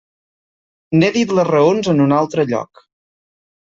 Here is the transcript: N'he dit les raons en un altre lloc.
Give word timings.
N'he 1.01 1.11
dit 1.19 1.35
les 1.39 1.47
raons 1.49 1.91
en 1.93 2.03
un 2.09 2.17
altre 2.23 2.47
lloc. 2.55 2.87